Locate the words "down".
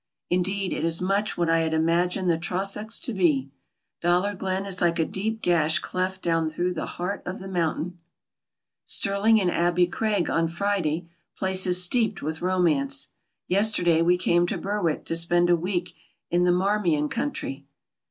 6.23-6.49